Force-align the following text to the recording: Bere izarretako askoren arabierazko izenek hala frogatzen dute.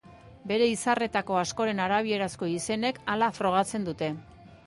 Bere 0.51 0.69
izarretako 0.69 1.37
askoren 1.41 1.83
arabierazko 1.85 2.49
izenek 2.53 2.99
hala 3.13 3.31
frogatzen 3.41 3.89
dute. 3.91 4.13